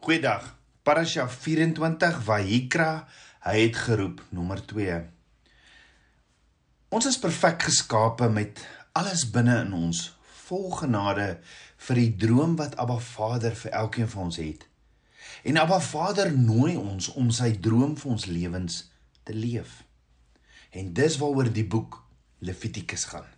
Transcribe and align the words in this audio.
Goeiedag. 0.00 0.56
Parasha 0.82 1.26
24 1.28 2.22
Vayikra, 2.24 3.04
hy 3.44 3.56
het 3.58 3.76
geroep 3.76 4.22
nommer 4.32 4.62
2. 4.64 4.94
Ons 6.96 7.08
is 7.10 7.18
perfek 7.20 7.66
geskape 7.66 8.30
met 8.32 8.62
alles 8.96 9.26
binne 9.28 9.58
in 9.66 9.74
ons, 9.76 10.00
vol 10.46 10.70
genade 10.78 11.26
vir 11.84 12.00
die 12.00 12.14
droom 12.22 12.54
wat 12.56 12.78
Abba 12.80 12.96
Vader 12.96 13.52
vir 13.60 13.76
elkeen 13.82 14.08
van 14.08 14.30
ons 14.30 14.40
het. 14.40 14.64
En 15.44 15.60
Abba 15.60 15.82
Vader 15.84 16.32
nooi 16.32 16.78
ons 16.80 17.10
om 17.20 17.28
sy 17.28 17.50
droom 17.60 17.92
vir 18.00 18.14
ons 18.14 18.26
lewens 18.32 18.80
te 19.28 19.36
leef. 19.36 19.82
En 20.72 20.94
dis 20.96 21.20
waaroor 21.20 21.52
die 21.52 21.66
boek 21.76 22.00
Levitikus 22.40 23.04
gaan. 23.12 23.28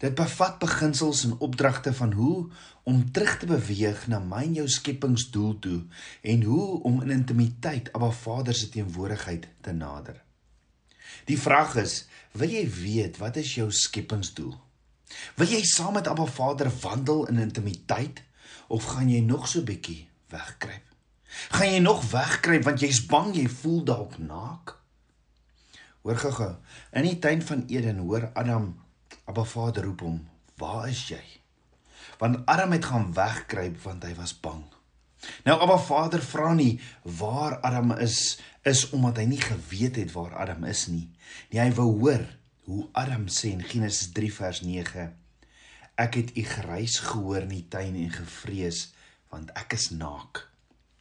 Dit 0.00 0.14
bevat 0.16 0.56
beginsels 0.58 1.24
en 1.24 1.36
opdragte 1.44 1.92
van 1.94 2.12
hoe 2.12 2.48
om 2.88 3.02
terug 3.12 3.34
te 3.38 3.46
beweeg 3.46 4.06
na 4.08 4.18
my 4.18 4.46
en 4.46 4.54
jou 4.62 4.68
skepingsdoel 4.68 5.58
toe 5.58 5.80
en 6.22 6.42
hoe 6.48 6.80
om 6.88 7.02
in 7.04 7.12
intimiteit 7.18 7.92
Abba 7.92 8.08
Vader 8.10 8.56
se 8.56 8.70
teenwoordigheid 8.72 9.48
te 9.60 9.76
nader. 9.76 10.22
Die 11.28 11.36
vraag 11.38 11.76
is, 11.84 12.06
wil 12.32 12.48
jy 12.48 12.64
weet 12.80 13.20
wat 13.20 13.36
is 13.36 13.52
jou 13.58 13.68
skepingsdoel? 13.68 14.56
Wil 15.36 15.52
jy 15.52 15.62
saam 15.68 15.98
met 15.98 16.08
Abba 16.08 16.24
Vader 16.24 16.72
wandel 16.80 17.26
in 17.28 17.44
intimiteit 17.44 18.24
of 18.72 18.88
gaan 18.94 19.12
jy 19.12 19.20
nog 19.20 19.48
so 19.52 19.60
bietjie 19.66 20.06
wegkruip? 20.32 20.86
Gaan 21.52 21.74
jy 21.76 21.78
nog 21.84 22.06
wegkruip 22.10 22.64
want 22.64 22.80
jy's 22.80 23.04
bang 23.10 23.34
jy 23.36 23.48
voel 23.60 23.82
dalk 23.84 24.16
naak? 24.18 24.78
Hoor 26.00 26.16
gou-gou, 26.16 26.54
in 26.96 27.04
die 27.04 27.18
tuin 27.20 27.42
van 27.44 27.68
Eden 27.68 28.00
hoor 28.06 28.30
Adam 28.32 28.72
Abba 29.30 29.44
Vader 29.46 29.84
roep 29.86 30.00
hom, 30.00 30.28
"Waar 30.58 30.88
is 30.88 31.08
jy?" 31.08 31.22
Want 32.18 32.46
Adam 32.46 32.72
het 32.72 32.84
gaan 32.84 33.12
wegkruip 33.14 33.82
want 33.82 34.02
hy 34.02 34.14
was 34.14 34.40
bang. 34.40 34.64
Nou 35.44 35.60
Abba 35.60 35.78
Vader 35.78 36.22
vra 36.22 36.52
nie 36.52 36.80
waar 37.02 37.60
Adam 37.60 37.92
is 37.92 38.40
is 38.62 38.90
omdat 38.90 39.16
hy 39.16 39.24
nie 39.24 39.40
geweet 39.40 39.96
het 39.96 40.12
waar 40.12 40.34
Adam 40.36 40.64
is 40.64 40.86
nie. 40.86 41.10
Nee, 41.50 41.62
hy 41.62 41.72
wou 41.76 41.98
hoor 42.00 42.26
hoe 42.64 42.88
Adam 42.92 43.28
sê 43.28 43.52
in 43.52 43.62
Genesis 43.62 44.10
3 44.12 44.32
vers 44.34 44.60
9: 44.60 45.06
Ek 45.94 46.14
het 46.14 46.36
u 46.36 46.42
gereis 46.42 46.98
gehoor 46.98 47.42
in 47.42 47.54
die 47.54 47.68
tuin 47.68 47.94
en 47.94 48.10
gevrees 48.10 48.92
want 49.28 49.50
ek 49.54 49.72
is 49.78 49.90
naak. 49.90 50.48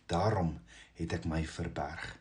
Daarom 0.06 0.60
het 0.94 1.14
ek 1.14 1.26
my 1.26 1.46
verberg. 1.46 2.16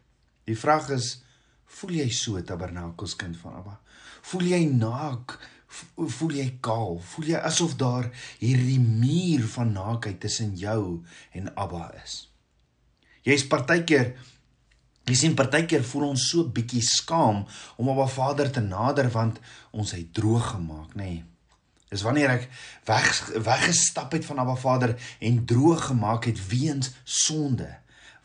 Die 0.45 0.57
vraag 0.57 0.89
is, 0.91 1.23
voel 1.67 1.91
jy 1.91 2.09
so 2.11 2.41
tabernakelskind 2.41 3.37
van 3.37 3.61
Abba? 3.61 3.81
Voel 4.23 4.43
jy 4.55 4.65
naak? 4.73 5.37
Voel 5.69 6.35
jy 6.39 6.49
kaal? 6.65 6.99
Voel 7.13 7.33
jy 7.35 7.43
asof 7.45 7.77
daar 7.81 8.09
hierdie 8.41 8.81
muur 8.81 9.47
van 9.55 9.73
naakheid 9.77 10.21
tussen 10.21 10.57
jou 10.57 11.05
en 11.37 11.53
Abba 11.55 11.91
is? 12.03 12.25
Jy's 13.27 13.47
partykeer 13.49 14.15
jy 15.09 15.17
sien 15.17 15.35
partykeer 15.37 15.85
voel 15.89 16.11
ons 16.11 16.27
so 16.31 16.45
bietjie 16.53 16.83
skaam 16.85 17.45
om 17.81 17.91
Abba 17.93 18.09
Vader 18.13 18.51
te 18.53 18.61
nader 18.65 19.09
want 19.13 19.41
ons 19.73 19.95
het 19.97 20.13
droog 20.13 20.55
gemaak, 20.55 20.95
nê? 20.97 21.09
Nee. 21.19 21.25
Dis 21.89 22.05
wanneer 22.05 22.35
ek 22.35 22.51
weg 22.85 23.07
weggestap 23.47 24.13
het 24.13 24.27
van 24.29 24.43
Abba 24.43 24.59
Vader 24.61 24.93
en 25.25 25.41
droog 25.49 25.87
gemaak 25.89 26.29
het 26.29 26.43
weens 26.51 26.93
sonde, 27.05 27.71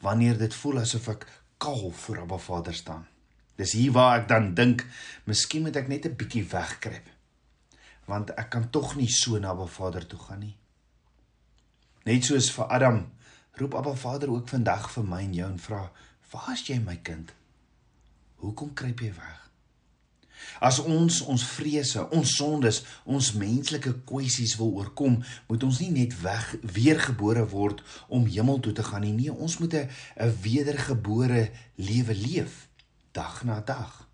wanneer 0.03 0.35
dit 0.41 0.59
voel 0.59 0.81
asof 0.83 1.07
ek 1.15 1.23
kaal 1.63 1.87
voor 2.03 2.25
Abba 2.25 2.41
Vader 2.43 2.75
staan. 2.75 3.07
Dis 3.55 3.77
hier 3.77 3.95
waar 3.95 4.19
ek 4.19 4.27
dan 4.27 4.51
dink, 4.57 4.83
miskien 5.29 5.63
moet 5.63 5.79
ek 5.79 5.87
net 5.87 6.09
'n 6.09 6.19
bietjie 6.19 6.43
wegkruip 6.43 7.12
want 8.05 8.33
ek 8.37 8.49
kan 8.49 8.69
tog 8.69 8.95
nie 8.95 9.09
so 9.11 9.39
na 9.39 9.53
Abba 9.53 9.65
Vader 9.65 10.07
toe 10.07 10.19
gaan 10.19 10.39
nie. 10.39 10.55
Net 12.03 12.25
soos 12.27 12.49
vir 12.51 12.67
Adam, 12.67 13.05
roep 13.59 13.75
Abba 13.79 13.95
Vader 13.95 14.33
ook 14.33 14.49
vandag 14.49 14.89
vir 14.91 15.07
my 15.07 15.21
en 15.23 15.33
jou 15.33 15.51
en 15.51 15.59
vra: 15.59 15.91
"Waar 16.31 16.53
is 16.53 16.67
jy 16.67 16.79
my 16.79 16.97
kind? 16.97 17.33
Hoekom 18.35 18.73
kruip 18.73 18.99
jy 18.99 19.13
weg?" 19.13 19.39
As 20.59 20.79
ons 20.79 21.21
ons 21.21 21.43
vrese, 21.55 22.03
ons 22.15 22.35
sondes, 22.37 22.83
ons 23.03 23.33
menslike 23.39 23.93
kwessies 24.07 24.55
wil 24.59 24.73
oorkom, 24.79 25.23
moet 25.47 25.63
ons 25.63 25.79
nie 25.79 25.91
net 25.91 26.15
weg 26.21 26.55
weergebore 26.61 27.45
word 27.49 27.83
om 28.07 28.25
hemel 28.25 28.59
toe 28.59 28.73
te 28.73 28.83
gaan 28.83 29.01
nie. 29.01 29.13
Nee, 29.13 29.33
ons 29.33 29.57
moet 29.59 29.73
'n 29.73 29.89
wedergebore 30.41 31.51
lewe 31.75 32.15
leef 32.15 32.67
dag 33.11 33.43
na 33.43 33.61
dag. 33.61 34.07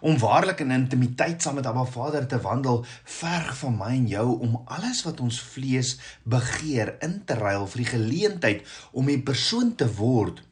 Om 0.00 0.18
waarlik 0.18 0.60
in 0.60 0.70
intimiteit 0.70 1.42
saam 1.42 1.54
met 1.54 1.66
Abba 1.66 1.84
Vader 1.84 2.26
te 2.26 2.40
wandel, 2.40 2.84
verg 3.04 3.56
van 3.58 3.76
my 3.76 3.90
en 3.96 4.06
jou 4.08 4.38
om 4.38 4.62
alles 4.64 5.02
wat 5.06 5.20
ons 5.20 5.40
vlees 5.40 5.96
begeer 6.22 6.96
in 7.04 7.22
te 7.24 7.34
ruil 7.34 7.66
vir 7.66 7.84
die 7.84 7.92
geleentheid 7.94 8.66
om 8.92 9.08
'n 9.08 9.22
persoon 9.22 9.74
te 9.74 9.88
word 9.94 10.42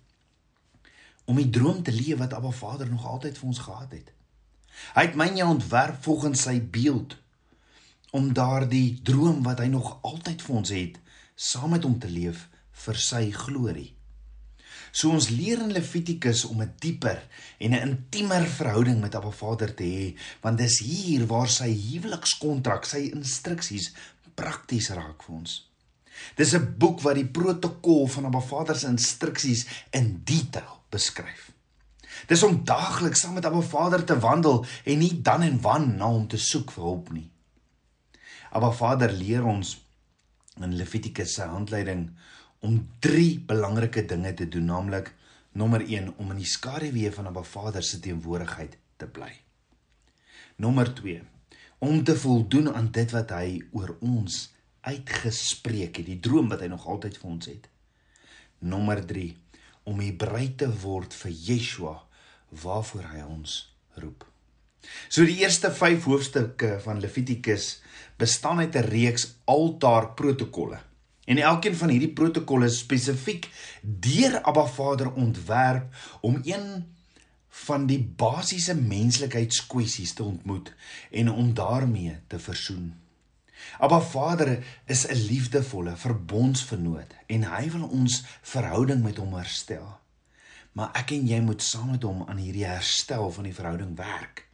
om 1.28 1.36
die 1.36 1.50
droom 1.50 1.82
te 1.82 1.92
leef 1.92 2.18
wat 2.18 2.32
Abba 2.32 2.50
Vader 2.50 2.88
nog 2.88 3.06
altyd 3.06 3.38
vir 3.38 3.48
ons 3.48 3.58
gehad 3.58 3.90
het. 3.92 4.12
Hy 4.94 5.02
het 5.02 5.16
my 5.18 5.26
en 5.28 5.36
jou 5.36 5.48
ontwerp 5.48 6.02
volgens 6.02 6.42
sy 6.42 6.56
beeld 6.60 7.16
om 8.10 8.32
daardie 8.32 9.00
droom 9.04 9.42
wat 9.44 9.58
hy 9.58 9.66
nog 9.68 9.98
altyd 10.02 10.42
vir 10.42 10.56
ons 10.56 10.70
het, 10.72 10.96
saam 11.34 11.70
met 11.76 11.84
hom 11.84 11.98
te 12.00 12.08
leef 12.08 12.48
vir 12.86 12.96
sy 12.96 13.30
glorie. 13.34 13.97
So 14.92 15.10
ons 15.10 15.28
leer 15.28 15.60
in 15.62 15.72
Levitikus 15.72 16.44
om 16.44 16.62
'n 16.62 16.74
dieper 16.78 17.22
en 17.58 17.70
'n 17.74 17.88
intiemer 17.88 18.46
verhouding 18.46 19.00
met 19.00 19.14
Abba 19.14 19.30
Vader 19.30 19.74
te 19.74 19.84
hê, 19.84 20.16
want 20.40 20.58
dis 20.58 20.78
hier 20.78 21.26
waar 21.26 21.48
sy 21.48 21.70
huwelikskontrak, 21.72 22.84
sy 22.84 23.10
instruksies 23.12 23.92
prakties 24.34 24.90
raak 24.90 25.22
vir 25.22 25.34
ons. 25.34 25.68
Dis 26.36 26.54
'n 26.54 26.74
boek 26.78 27.00
wat 27.00 27.14
die 27.14 27.26
protokol 27.26 28.06
van 28.06 28.24
Abba 28.24 28.40
Vader 28.40 28.76
se 28.76 28.86
instruksies 28.86 29.66
in 29.90 30.20
detail 30.24 30.82
beskryf. 30.90 31.52
Dis 32.26 32.42
om 32.42 32.64
daagliks 32.64 33.20
saam 33.20 33.34
met 33.34 33.44
Abba 33.44 33.60
Vader 33.60 34.04
te 34.04 34.18
wandel 34.18 34.64
en 34.84 34.98
nie 34.98 35.20
dan 35.22 35.42
en 35.42 35.60
wan 35.60 35.96
na 35.96 36.06
hom 36.06 36.26
te 36.28 36.36
soek 36.36 36.72
vir 36.72 36.84
hulp 36.84 37.10
nie. 37.10 37.30
Abba 38.50 38.70
Vader 38.70 39.12
leer 39.12 39.44
ons 39.44 39.76
in 40.60 40.76
Levitikus 40.76 41.34
se 41.34 41.42
handleiding 41.42 42.08
om 42.60 42.78
drie 42.98 43.38
belangrike 43.38 44.04
dinge 44.06 44.34
te 44.34 44.48
doen, 44.48 44.64
naamlik 44.64 45.12
nommer 45.58 45.82
1 45.84 46.12
om 46.18 46.30
in 46.34 46.42
die 46.42 46.48
skaduwee 46.48 47.10
van 47.12 47.28
'n 47.28 47.44
Vader 47.44 47.82
se 47.82 48.00
teenwoordigheid 48.00 48.78
te 48.96 49.06
bly. 49.06 49.32
Nommer 50.56 50.94
2 50.94 51.22
om 51.78 52.04
te 52.04 52.16
voldoen 52.16 52.74
aan 52.74 52.90
dit 52.90 53.10
wat 53.10 53.30
hy 53.30 53.62
oor 53.72 53.96
ons 54.00 54.52
uitgespreek 54.80 55.96
het, 55.96 56.06
die 56.06 56.20
droom 56.20 56.48
wat 56.48 56.60
hy 56.60 56.66
nog 56.66 56.86
altyd 56.86 57.18
vir 57.18 57.30
ons 57.30 57.46
het. 57.46 57.68
Nommer 58.58 59.06
3 59.06 59.36
om 59.84 60.00
hy 60.00 60.12
bereid 60.16 60.58
te 60.58 60.68
word 60.82 61.14
vir 61.14 61.30
Yeshua 61.30 61.94
waarvoor 62.50 63.02
hy 63.02 63.22
ons 63.22 63.74
roep. 63.94 64.24
So 65.08 65.24
die 65.24 65.40
eerste 65.42 65.70
5 65.70 66.04
hoofstukke 66.04 66.78
van 66.80 67.00
Levitikus 67.00 67.80
bestaan 68.16 68.58
uit 68.58 68.74
'n 68.76 68.88
reeks 68.88 69.34
altaarprotokolle 69.44 70.80
En 71.28 71.38
elkeen 71.38 71.76
van 71.76 71.90
hierdie 71.92 72.12
protokolle 72.16 72.70
spesifiek 72.72 73.50
deur 73.82 74.38
Abba 74.48 74.64
Vader 74.66 75.12
ontwerp 75.12 75.96
om 76.24 76.40
een 76.44 76.86
van 77.66 77.84
die 77.86 78.00
basiese 78.00 78.74
menslikheidskwessies 78.74 80.14
te 80.16 80.24
ontmoet 80.24 80.72
en 81.10 81.30
om 81.30 81.54
daarmee 81.54 82.16
te 82.26 82.38
versoen. 82.38 82.94
Abba 83.78 84.00
Vader 84.00 84.64
is 84.86 85.06
'n 85.06 85.20
liefdevolle 85.28 85.96
verbondsvernoot 85.96 87.14
en 87.26 87.44
hy 87.54 87.70
wil 87.70 87.84
ons 87.88 88.22
verhouding 88.42 89.02
met 89.02 89.16
hom 89.16 89.34
herstel. 89.34 89.98
Maar 90.72 90.90
ek 90.92 91.10
en 91.10 91.26
jy 91.26 91.40
moet 91.40 91.62
saam 91.62 91.90
met 91.90 92.02
hom 92.02 92.24
aan 92.28 92.36
hierdie 92.36 92.66
herstel 92.66 93.30
van 93.32 93.44
die 93.44 93.54
verhouding 93.54 93.96
werk. 93.96 94.48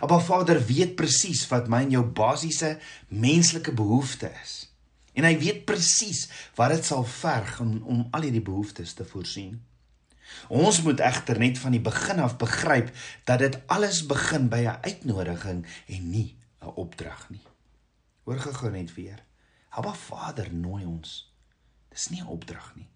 Abba 0.00 0.18
Vader 0.18 0.66
weet 0.66 0.94
presies 0.94 1.48
wat 1.48 1.68
my 1.68 1.82
en 1.82 1.90
jou 1.90 2.04
basiese 2.04 2.78
menslike 3.08 3.72
behoefte 3.72 4.30
is. 4.42 4.75
En 5.16 5.24
hy 5.24 5.34
weet 5.40 5.64
presies 5.68 6.26
wat 6.58 6.74
dit 6.74 6.84
sal 6.84 7.04
verg 7.08 7.60
om, 7.64 7.78
om 7.88 8.04
al 8.12 8.28
hierdie 8.28 8.44
behoeftes 8.44 8.92
te 8.98 9.06
voorsien. 9.08 9.56
Ons 10.52 10.82
moet 10.84 11.00
egter 11.00 11.38
net 11.40 11.58
van 11.58 11.72
die 11.72 11.82
begin 11.82 12.20
af 12.20 12.36
begryp 12.40 12.90
dat 13.28 13.40
dit 13.40 13.56
alles 13.72 14.02
begin 14.06 14.50
by 14.52 14.62
'n 14.66 14.82
uitnodiging 14.84 15.64
en 15.86 16.10
nie 16.10 16.36
'n 16.60 16.76
opdrag 16.76 17.30
nie. 17.30 17.46
Hoor 18.24 18.38
gou 18.38 18.70
net 18.70 18.94
weer. 18.94 19.24
Abba 19.70 19.94
Vader 19.94 20.52
nooi 20.52 20.84
ons. 20.84 21.32
Dis 21.88 22.08
nie 22.08 22.20
'n 22.20 22.26
opdrag 22.26 22.72
nie. 22.76 22.88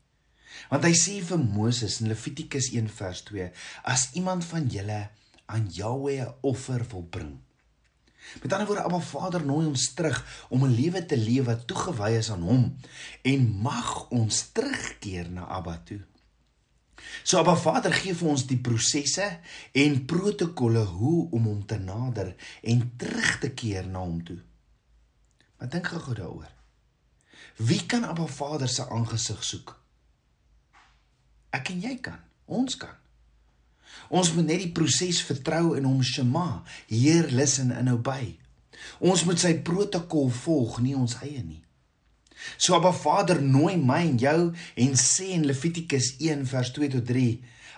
Want 0.68 0.84
hy 0.84 0.92
sê 0.92 1.20
vir 1.24 1.38
Moses 1.38 2.00
in 2.00 2.08
Levitikus 2.08 2.72
1 2.72 2.88
vers 2.88 3.22
2: 3.22 3.50
As 3.82 4.10
iemand 4.12 4.44
van 4.44 4.66
julle 4.66 5.10
aan 5.46 5.68
Jahweh 5.70 6.20
'n 6.20 6.34
offer 6.40 6.84
wil 6.90 7.02
bring, 7.02 7.40
Met 8.42 8.52
ander 8.52 8.66
woorde, 8.66 8.82
Abba 8.82 9.00
Vader 9.00 9.44
nooi 9.44 9.66
ons 9.66 9.92
terug 9.94 10.46
om 10.48 10.64
'n 10.64 10.74
lewe 10.74 11.06
te 11.06 11.16
leef 11.16 11.44
wat 11.44 11.66
toegewy 11.66 12.10
is 12.18 12.30
aan 12.30 12.42
Hom 12.42 12.76
en 13.22 13.48
mag 13.62 14.08
ons 14.10 14.50
terugkeer 14.52 15.30
na 15.30 15.46
Abba 15.46 15.80
toe. 15.84 16.00
So 17.22 17.38
Abba 17.38 17.56
Vader 17.56 17.92
gee 17.92 18.14
vir 18.14 18.28
ons 18.28 18.46
die 18.46 18.58
prosesse 18.58 19.26
en 19.72 20.04
protokolle 20.06 20.84
hoe 20.84 21.30
om 21.30 21.44
hom 21.50 21.66
te 21.66 21.78
nader 21.78 22.34
en 22.62 22.86
terug 22.96 23.38
te 23.38 23.50
keer 23.50 23.86
na 23.86 23.98
hom 23.98 24.24
toe. 24.24 24.38
Maar 25.58 25.68
dink 25.68 25.86
gou 25.86 26.14
daaroor. 26.14 26.52
Wie 27.56 27.86
kan 27.86 28.04
Abba 28.04 28.26
Vader 28.26 28.68
se 28.68 28.86
aangesig 28.88 29.44
soek? 29.44 29.74
Ek 31.50 31.72
en 31.74 31.80
jy 31.80 31.96
kan. 32.00 32.20
Ons 32.46 32.76
kan. 32.80 32.99
Ons 34.08 34.32
moet 34.34 34.46
net 34.46 34.62
die 34.64 34.72
proses 34.74 35.22
vertrou 35.22 35.76
en 35.76 35.84
hom 35.84 36.02
shema, 36.02 36.62
Heer, 36.88 37.30
listen 37.30 37.70
en 37.72 37.92
obey. 37.92 38.38
Ons 38.98 39.24
moet 39.24 39.38
sy 39.38 39.54
protokol 39.64 40.30
volg, 40.42 40.80
nie 40.80 40.96
ons 40.96 41.16
eie 41.22 41.42
nie. 41.42 41.62
So 42.56 42.74
Abba 42.74 42.92
Vader 42.96 43.40
nooi 43.44 43.76
my 43.76 44.00
en 44.06 44.18
jou 44.20 44.38
en 44.84 44.94
sê 44.96 45.34
in 45.36 45.44
Levitikus 45.48 46.14
1 46.18 46.46
vers 46.48 46.72
2 46.76 46.88
tot 46.96 47.06
3: 47.08 47.26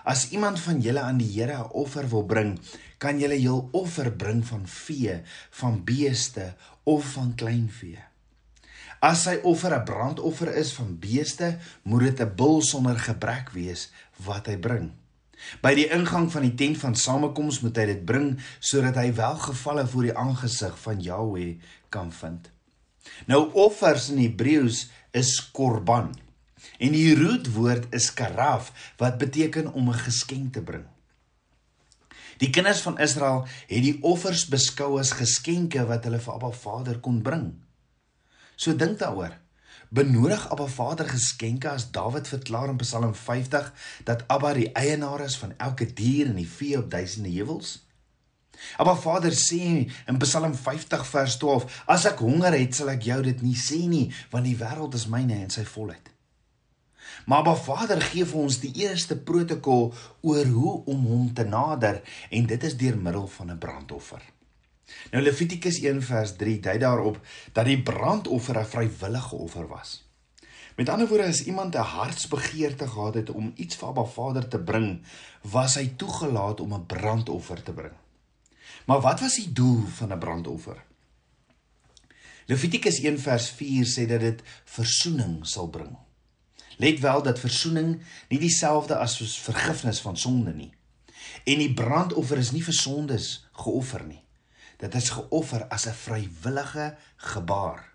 As 0.07 0.29
iemand 0.35 0.59
van 0.63 0.79
julle 0.83 1.03
aan 1.03 1.19
die 1.19 1.31
Here 1.31 1.57
'n 1.57 1.71
offer 1.83 2.07
wil 2.09 2.23
bring, 2.23 2.59
kan 2.97 3.19
julle 3.19 3.39
jul 3.39 3.69
offer 3.71 4.11
bring 4.11 4.43
van 4.45 4.67
vee, 4.67 5.21
van 5.51 5.83
beeste 5.83 6.55
of 6.83 7.05
van 7.13 7.35
kleinvee. 7.35 7.99
As 8.99 9.23
sy 9.23 9.39
offer 9.43 9.75
'n 9.75 9.83
brandoffer 9.83 10.55
is 10.55 10.73
van 10.73 10.99
beeste, 10.99 11.59
moet 11.83 12.03
dit 12.03 12.19
'n 12.21 12.35
bul 12.35 12.61
sonder 12.61 12.99
gebrek 12.99 13.49
wees 13.51 13.91
wat 14.17 14.47
hy 14.47 14.57
bring. 14.57 14.91
By 15.61 15.73
die 15.75 15.89
ingang 15.93 16.31
van 16.31 16.45
die 16.47 16.55
tent 16.59 16.79
van 16.81 16.95
samekoms 16.95 17.61
moet 17.63 17.77
hy 17.77 17.85
dit 17.85 18.05
bring 18.05 18.33
sodat 18.59 18.97
hy 18.99 19.11
welgevalle 19.17 19.85
voor 19.87 20.09
die 20.09 20.17
aangesig 20.17 20.75
van 20.79 21.01
Jahweh 21.03 21.59
kan 21.93 22.11
vind. 22.11 22.49
Nou 23.27 23.51
offers 23.53 24.09
in 24.13 24.21
Hebreëus 24.23 24.87
is 25.11 25.35
korban. 25.51 26.13
En 26.79 26.95
die 26.95 27.13
roetwoord 27.15 27.91
is 27.93 28.09
karaf 28.15 28.71
wat 28.97 29.19
beteken 29.21 29.73
om 29.73 29.89
'n 29.89 30.03
geskenk 30.07 30.53
te 30.53 30.61
bring. 30.61 30.85
Die 32.37 32.49
kinders 32.49 32.81
van 32.81 32.97
Israel 32.99 33.45
het 33.67 33.83
die 33.83 33.97
offers 34.01 34.47
beskou 34.49 34.99
as 34.99 35.11
geskenke 35.11 35.85
wat 35.85 36.03
hulle 36.03 36.19
vir 36.19 36.33
Abba 36.33 36.51
Vader 36.51 36.99
kon 36.99 37.21
bring. 37.21 37.53
So 38.55 38.75
dink 38.75 38.99
daaroor. 38.99 39.42
Benodig 39.93 40.49
Abba 40.49 40.65
Vader 40.65 41.05
geskenke 41.05 41.69
as 41.69 41.91
Dawid 41.91 42.27
verklaar 42.27 42.69
in 42.69 42.77
Psalm 42.77 43.13
50 43.13 43.67
dat 44.03 44.23
Abba 44.27 44.53
die 44.57 44.71
eienaar 44.73 45.21
is 45.21 45.35
van 45.37 45.53
elke 45.61 45.85
dier 45.85 46.31
en 46.31 46.39
die 46.41 46.49
vee 46.49 46.79
op 46.79 46.89
duisende 46.89 47.29
heuwels? 47.29 47.75
Abba 48.81 48.95
Vader 48.97 49.37
sê 49.37 49.61
in 50.09 50.17
Psalm 50.25 50.57
50 50.57 51.05
vers 51.05 51.37
12: 51.37 51.77
As 51.85 52.07
ek 52.09 52.25
honger 52.25 52.57
het, 52.57 52.73
sal 52.73 52.89
ek 52.95 53.05
jou 53.05 53.21
dit 53.21 53.45
nie 53.45 53.53
sê 53.53 53.83
nie, 53.85 54.07
want 54.33 54.49
die 54.49 54.57
wêreld 54.57 54.97
is 54.97 55.05
myne 55.13 55.37
en 55.45 55.53
sy 55.53 55.61
volheid. 55.75 56.09
Maar 57.29 57.45
Abba 57.45 57.53
Vader 57.53 58.01
gee 58.01 58.25
vir 58.25 58.47
ons 58.49 58.63
die 58.65 58.73
eerste 58.87 59.21
protokol 59.21 59.91
oor 60.25 60.55
hoe 60.57 60.77
om 60.89 61.05
hom 61.11 61.33
te 61.37 61.45
nader 61.45 62.01
en 62.33 62.49
dit 62.49 62.71
is 62.71 62.81
deur 62.81 62.97
middel 62.97 63.29
van 63.37 63.53
'n 63.53 63.61
brandoffer. 63.61 64.25
Nou 65.11 65.23
Levitikus 65.23 65.79
1 65.81 66.01
vers 66.01 66.35
3 66.35 66.59
dui 66.59 66.77
daarop 66.77 67.19
dat 67.51 67.65
die 67.65 67.81
brandoffer 67.81 68.57
'n 68.59 68.65
vrywillige 68.65 69.35
offer 69.35 69.67
was. 69.67 70.03
Met 70.75 70.89
ander 70.89 71.07
woorde 71.07 71.27
as 71.27 71.43
iemand 71.43 71.75
'n 71.75 71.89
hartsbegeerte 71.97 72.87
gehad 72.87 73.13
het 73.13 73.29
om 73.29 73.51
iets 73.55 73.75
vir 73.75 73.87
Abba 73.87 74.03
Vader 74.03 74.47
te 74.47 74.59
bring, 74.59 75.01
was 75.41 75.75
hy 75.75 75.93
toegelaat 75.95 76.59
om 76.59 76.73
'n 76.73 76.85
brandoffer 76.85 77.63
te 77.63 77.73
bring. 77.73 77.93
Maar 78.85 79.01
wat 79.01 79.19
was 79.19 79.35
die 79.35 79.51
doel 79.51 79.85
van 79.85 80.11
'n 80.11 80.19
brandoffer? 80.19 80.83
Levitikus 82.45 82.99
1 82.99 83.19
vers 83.19 83.49
4 83.49 83.85
sê 83.85 84.07
dat 84.07 84.19
dit 84.19 84.41
verzoening 84.63 85.47
sal 85.47 85.67
bring. 85.67 85.97
Let 86.77 86.99
wel 86.99 87.21
dat 87.23 87.39
verzoening 87.39 88.01
nie 88.29 88.39
dieselfde 88.39 88.97
as 88.97 89.17
vergifnis 89.39 90.01
van 90.01 90.17
sonde 90.17 90.53
nie. 90.53 90.73
En 91.43 91.57
die 91.57 91.73
brandoffer 91.73 92.37
is 92.37 92.51
nie 92.51 92.63
vir 92.63 92.73
sondes 92.73 93.47
geoffer 93.51 94.05
nie. 94.05 94.22
Dit 94.83 94.95
is 94.99 95.09
geoffer 95.15 95.63
as 95.71 95.87
'n 95.87 95.95
vrywillige 95.95 96.95
gebaar. 97.15 97.91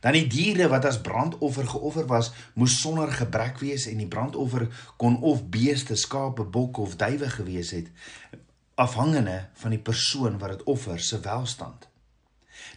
Dan 0.00 0.12
die 0.12 0.26
diere 0.26 0.68
wat 0.68 0.84
as 0.84 1.00
brandoffer 1.00 1.68
geoffer 1.68 2.06
was, 2.06 2.32
moes 2.54 2.80
sonder 2.80 3.12
gebrek 3.12 3.58
wees 3.58 3.86
en 3.86 3.96
die 4.02 4.08
brandoffer 4.08 4.66
kon 4.96 5.20
of 5.20 5.44
beeste, 5.48 5.94
skape, 5.96 6.44
bokke 6.44 6.80
of 6.80 6.96
duwe 6.96 7.30
gewees 7.30 7.70
het 7.70 7.90
afhangende 8.74 9.48
van 9.54 9.70
die 9.70 9.78
persoon 9.78 10.38
wat 10.38 10.56
dit 10.56 10.62
offer 10.62 11.00
se 11.00 11.20
welstand. 11.20 11.88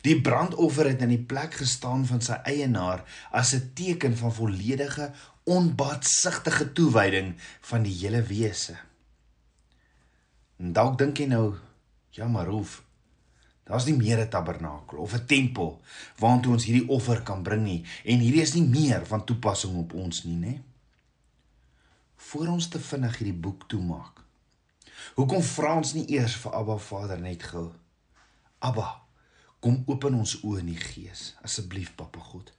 Die 0.02 0.22
brandoffer 0.22 0.86
het 0.86 1.02
in 1.02 1.10
die 1.10 1.24
plek 1.24 1.54
gestaan 1.54 2.06
van 2.06 2.22
sy 2.22 2.38
eienaar 2.44 3.04
as 3.32 3.54
'n 3.54 3.72
teken 3.74 4.18
van 4.18 4.34
volledige 4.34 5.12
onbaatsigtige 5.44 6.72
toewyding 6.72 7.36
van 7.62 7.84
die 7.84 7.94
hele 7.94 8.22
wese. 8.22 8.76
En 10.58 10.74
dalk 10.74 10.98
dink 10.98 11.18
jy 11.18 11.26
nou, 11.26 11.56
ja 12.18 12.28
maar 12.28 12.52
hoef 12.52 12.82
Daar's 13.66 13.88
nie 13.90 13.96
meer 13.98 14.20
'n 14.22 14.30
tabernakel 14.30 14.98
of 15.02 15.14
'n 15.14 15.26
tempel 15.26 15.82
waartoe 16.22 16.52
ons 16.54 16.66
hierdie 16.66 16.90
offer 16.90 17.22
kan 17.22 17.42
bring 17.44 17.64
nie 17.64 17.86
en 18.04 18.20
hierdie 18.20 18.42
is 18.42 18.54
nie 18.54 18.68
meer 18.68 19.06
van 19.06 19.26
toepassing 19.26 19.78
op 19.78 19.94
ons 19.94 20.24
nie, 20.24 20.38
né? 20.38 20.62
Voor 22.16 22.48
ons 22.48 22.68
te 22.68 22.80
vinnig 22.80 23.18
hierdie 23.18 23.40
boek 23.40 23.68
toemaak, 23.68 24.26
Hoekom 25.16 25.44
vra 25.46 25.76
ons 25.80 25.94
nie 25.96 26.06
eers 26.18 26.36
vir 26.42 26.56
Abba 26.60 26.78
Vader 26.82 27.20
net 27.22 27.44
gou? 27.52 27.66
Abba, 28.66 28.88
kom 29.64 29.82
open 29.92 30.18
ons 30.20 30.38
oë 30.42 30.62
in 30.64 30.72
die 30.74 30.80
gees, 30.82 31.34
asseblief 31.46 31.94
Papa 32.00 32.24
God. 32.32 32.52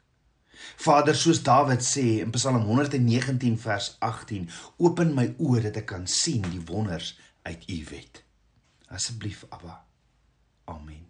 Vader, 0.80 1.16
soos 1.16 1.42
Dawid 1.44 1.84
sê 1.84 2.04
in 2.24 2.32
Psalm 2.32 2.62
119 2.64 3.58
vers 3.60 3.90
18, 4.04 4.46
open 4.88 5.12
my 5.18 5.26
oë 5.36 5.66
dat 5.68 5.80
ek 5.82 5.90
kan 5.92 6.06
sien 6.08 6.46
die 6.48 6.62
wonders 6.70 7.14
uit 7.44 7.66
U 7.72 7.80
wet. 7.90 8.22
Asseblief 8.88 9.44
Abba. 9.50 9.80
Amen. 10.64 11.04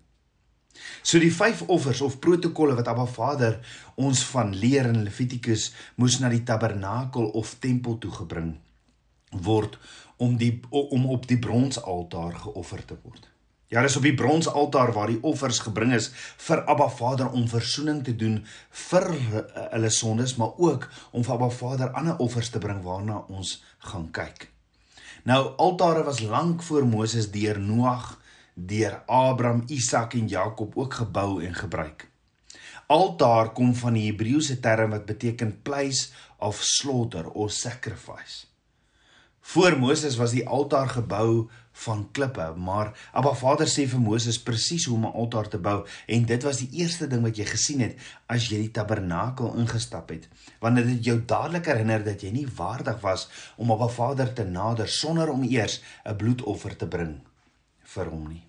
So 1.02 1.19
die 1.23 1.32
vyf 1.32 1.62
offers 1.73 2.02
of 2.05 2.19
protokolle 2.20 2.76
wat 2.76 2.88
Abba 2.88 3.06
Vader 3.08 3.61
ons 3.96 4.25
van 4.32 4.52
leer 4.55 4.88
in 4.90 5.05
Levitikus 5.06 5.70
moes 5.96 6.19
na 6.20 6.31
die 6.32 6.44
tabernakel 6.44 7.31
of 7.38 7.56
tempel 7.62 7.99
toe 8.02 8.12
gebring 8.12 8.56
word 9.46 9.78
om 10.23 10.37
die 10.40 10.52
om 10.70 11.08
op 11.12 11.26
die 11.28 11.38
bronsaltaar 11.38 12.37
geoffer 12.46 12.84
te 12.84 12.96
word. 13.02 13.26
Ja, 13.69 13.82
dis 13.82 13.96
op 13.99 14.05
die 14.06 14.14
bronsaltaar 14.14 14.93
waar 14.94 15.11
die 15.11 15.22
offers 15.26 15.58
gebring 15.64 15.93
is 15.96 16.12
vir 16.46 16.62
Abba 16.70 16.87
Vader 16.88 17.32
om 17.34 17.49
verzoening 17.50 18.05
te 18.06 18.14
doen 18.17 18.38
vir 18.88 19.08
hulle 19.72 19.90
sondes, 19.90 20.37
maar 20.38 20.55
ook 20.56 20.87
om 21.11 21.26
vir 21.26 21.34
Abba 21.34 21.50
Vader 21.50 21.90
ander 21.99 22.20
offers 22.22 22.52
te 22.55 22.62
bring 22.62 22.84
waarna 22.87 23.25
ons 23.26 23.58
gaan 23.90 24.06
kyk. 24.14 24.46
Nou 25.26 25.56
altare 25.58 26.05
was 26.06 26.20
lank 26.23 26.62
voor 26.62 26.84
Moses 26.87 27.26
deur 27.34 27.58
Noag, 27.61 28.12
deur 28.55 29.02
Abraham, 29.06 29.64
Isak 29.67 30.14
en 30.14 30.28
Jakob 30.31 30.76
ook 30.78 30.94
gebou 30.94 31.43
en 31.44 31.55
gebruik. 31.55 32.06
Altaar 32.87 33.50
kom 33.50 33.75
van 33.75 33.99
die 33.99 34.05
Hebreëse 34.06 34.61
term 34.62 34.94
wat 34.94 35.08
beteken 35.08 35.56
place 35.67 36.12
of 36.38 36.61
slaughter 36.62 37.26
or 37.34 37.50
sacrifice. 37.50 38.46
Voor 39.46 39.79
Moses 39.79 40.17
was 40.19 40.32
die 40.34 40.43
altaar 40.48 40.88
gebou 40.91 41.46
van 41.84 42.08
klippe, 42.12 42.55
maar 42.58 42.88
Abba 43.12 43.31
Vader 43.38 43.69
sê 43.70 43.84
vir 43.86 44.00
Moses 44.03 44.41
presies 44.43 44.88
hoe 44.88 44.96
om 44.96 45.05
'n 45.06 45.12
altaar 45.22 45.48
te 45.48 45.58
bou 45.58 45.86
en 46.06 46.24
dit 46.26 46.43
was 46.43 46.58
die 46.58 46.81
eerste 46.81 47.06
ding 47.06 47.22
wat 47.22 47.36
jy 47.36 47.44
gesien 47.44 47.81
het 47.81 47.94
as 48.26 48.48
jy 48.48 48.58
die 48.58 48.70
tabernakel 48.70 49.55
ingestap 49.55 50.08
het. 50.10 50.29
Want 50.58 50.76
dit 50.76 50.88
het 50.88 51.05
jou 51.05 51.22
dadelik 51.24 51.67
herinner 51.67 52.05
dat 52.05 52.22
jy 52.22 52.31
nie 52.31 52.48
waardig 52.56 53.00
was 53.00 53.29
om 53.56 53.70
Abba 53.70 53.88
Vader 53.88 54.32
te 54.32 54.44
nader 54.44 54.88
sonder 54.88 55.31
om 55.31 55.43
eers 55.43 55.81
'n 56.05 56.17
bloedoffer 56.17 56.76
te 56.76 56.86
bring 56.86 57.20
vir 57.84 58.06
hom 58.06 58.29
nie. 58.29 58.43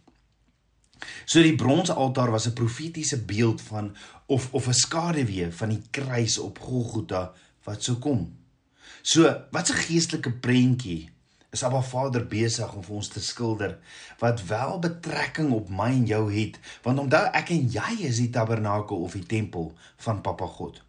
So 1.25 1.41
die 1.41 1.55
bronse 1.55 1.93
altaar 1.93 2.31
was 2.31 2.47
'n 2.47 2.53
profetiese 2.53 3.21
beeld 3.21 3.61
van 3.61 3.95
of 4.25 4.49
of 4.51 4.67
'n 4.67 4.73
skaduwee 4.73 5.51
van 5.51 5.69
die 5.69 5.83
kruis 5.91 6.37
op 6.37 6.59
Golgotha 6.59 7.33
wat 7.63 7.83
sou 7.83 7.97
kom. 7.97 8.46
So, 9.07 9.21
wat's 9.51 9.71
'n 9.71 9.79
geestelike 9.87 10.31
prentjie 10.43 11.09
is 11.55 11.63
Abba 11.63 11.81
Vader 11.81 12.25
besig 12.27 12.73
om 12.75 12.83
vir 12.83 12.95
ons 12.95 13.07
te 13.07 13.21
skilder 13.23 13.77
wat 14.19 14.43
wel 14.49 14.79
betrekking 14.83 15.53
op 15.55 15.69
my 15.69 15.87
en 15.99 16.09
jou 16.09 16.25
het, 16.33 16.57
want 16.83 16.99
onthou 16.99 17.21
ek 17.39 17.53
en 17.55 17.69
jy 17.71 17.93
is 18.09 18.19
die 18.19 18.33
tabernakel 18.35 18.99
of 19.05 19.15
die 19.15 19.23
tempel 19.35 19.71
van 20.07 20.19
Papa 20.21 20.49
God. 20.57 20.81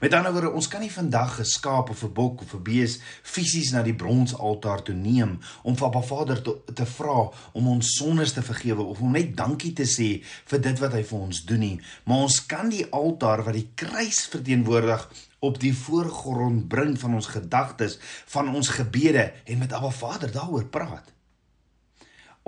Met 0.00 0.14
ander 0.14 0.32
woorde, 0.32 0.50
ons 0.50 0.68
kan 0.68 0.80
nie 0.80 0.92
vandag 0.92 1.38
'n 1.40 1.44
skaap 1.44 1.90
of 1.90 2.02
'n 2.02 2.12
bok 2.12 2.40
of 2.40 2.54
'n 2.54 2.62
bees 2.62 2.98
fisies 3.22 3.70
na 3.72 3.82
die 3.82 3.94
bronsaltaar 3.94 4.82
toe 4.82 4.94
neem 4.94 5.38
om 5.62 5.76
vir 5.76 5.90
Papa 5.90 6.02
Vader 6.06 6.42
te, 6.42 6.56
te 6.74 6.86
vra 6.86 7.30
om 7.52 7.68
ons 7.68 7.96
sondes 7.96 8.32
te 8.32 8.42
vergewe 8.42 8.82
of 8.82 9.00
om 9.00 9.12
net 9.12 9.36
dankie 9.36 9.72
te 9.72 9.86
sê 9.86 10.22
vir 10.44 10.60
dit 10.60 10.78
wat 10.78 10.92
hy 10.92 11.02
vir 11.02 11.18
ons 11.18 11.44
doen 11.44 11.58
nie, 11.58 11.80
maar 12.04 12.16
ons 12.16 12.46
kan 12.46 12.68
die 12.68 12.86
altaar 12.90 13.44
wat 13.44 13.54
die 13.54 13.70
kruis 13.74 14.26
verteenwoordig 14.26 15.08
op 15.40 15.60
die 15.60 15.74
voorgrond 15.74 16.68
bring 16.68 16.98
van 17.00 17.14
ons 17.14 17.26
gedagtes, 17.26 17.98
van 18.26 18.54
ons 18.54 18.68
gebede 18.68 19.32
en 19.44 19.58
met 19.58 19.72
Abba 19.72 19.90
Vader 19.90 20.32
daaroor 20.32 20.64
praat. 20.64 21.12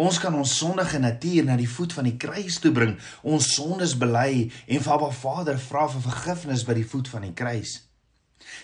Ons 0.01 0.19
kan 0.19 0.35
ons 0.35 0.53
sondige 0.59 0.99
natuur 0.99 1.45
na 1.45 1.57
die 1.61 1.69
voet 1.69 1.93
van 1.93 2.07
die 2.09 2.17
kruis 2.17 2.57
toe 2.65 2.73
bring, 2.73 2.95
ons 3.23 3.51
sondes 3.57 3.93
bely 4.01 4.49
en 4.67 4.81
vir 4.81 4.93
Abba 4.95 5.11
Vader 5.13 5.59
vra 5.61 5.85
vir 5.93 6.05
vergifnis 6.07 6.65
by 6.65 6.79
die 6.79 6.87
voet 6.89 7.11
van 7.13 7.27
die 7.27 7.35
kruis. 7.37 7.83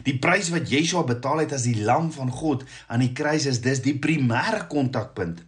Die 0.07 0.17
prys 0.19 0.49
wat 0.55 0.71
Yeshua 0.73 1.05
betaal 1.07 1.45
het 1.45 1.53
as 1.55 1.67
die 1.69 1.85
lam 1.85 2.09
van 2.15 2.33
God 2.33 2.65
aan 2.89 3.05
die 3.05 3.13
kruis 3.17 3.47
is 3.51 3.61
dis 3.63 3.85
die 3.85 3.99
primêre 4.01 4.65
kontakpunt 4.73 5.45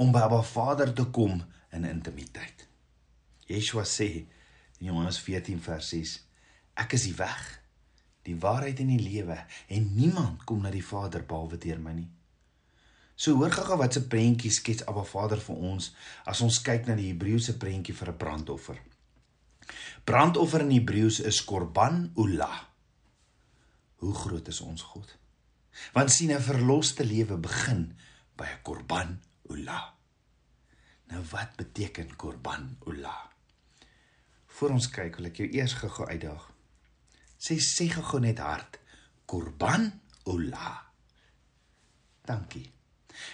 om 0.00 0.10
by 0.12 0.26
Abba 0.26 0.42
Vader 0.42 0.92
te 0.96 1.06
kom 1.14 1.38
in 1.76 1.86
intimiteit. 1.86 2.66
Yeshua 3.46 3.86
sê 3.86 4.10
in 4.80 4.90
Johannes 4.90 5.20
14 5.22 5.62
vers 5.62 5.94
6: 5.94 6.18
Ek 6.82 6.94
is 6.98 7.06
die 7.06 7.16
weg, 7.18 7.40
die 8.26 8.38
waarheid 8.38 8.82
en 8.82 8.90
die 8.96 9.02
lewe 9.02 9.38
en 9.68 9.92
niemand 9.94 10.44
kom 10.48 10.64
na 10.64 10.74
die 10.74 10.84
Vader 10.84 11.22
behalwe 11.22 11.60
deur 11.60 11.78
my 11.78 11.94
nie. 11.94 12.10
So 13.20 13.34
hoor 13.36 13.52
gaga 13.52 13.76
wat 13.76 13.92
se 13.92 14.00
prentjie 14.08 14.48
skets 14.50 14.86
Abba 14.88 15.02
Vader 15.04 15.40
vir 15.44 15.56
ons 15.70 15.90
as 16.30 16.40
ons 16.40 16.60
kyk 16.64 16.86
na 16.88 16.94
die 16.96 17.10
Hebreëse 17.10 17.58
prentjie 17.60 17.92
vir 17.98 18.12
'n 18.12 18.16
brandoffer. 18.16 18.78
Brandoffer 20.08 20.64
in 20.64 20.72
Hebreëus 20.72 21.20
is 21.20 21.44
korban 21.44 22.12
ula. 22.16 22.68
Hoe 24.00 24.14
groot 24.14 24.48
is 24.48 24.60
ons 24.60 24.82
God? 24.82 25.18
Want 25.92 26.10
sien 26.10 26.32
'n 26.32 26.40
verloste 26.40 27.04
lewe 27.04 27.36
begin 27.36 27.92
by 28.36 28.44
'n 28.44 28.62
korban 28.62 29.20
ula. 29.50 29.94
Nou 31.10 31.22
wat 31.30 31.56
beteken 31.56 32.16
korban 32.16 32.78
ula? 32.86 33.30
Voor 34.46 34.70
ons 34.70 34.90
kyk, 34.90 35.16
wil 35.16 35.26
ek 35.26 35.36
jou 35.36 35.48
eers 35.52 35.72
gou 35.72 36.06
uitdaag. 36.06 36.52
Sê 37.38 37.60
sê 37.60 37.88
gou 37.88 38.20
net 38.20 38.38
hard 38.38 38.78
korban 39.26 40.00
ula. 40.24 40.92
Dankie. 42.24 42.79